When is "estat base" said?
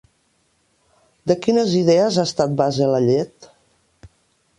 2.31-2.87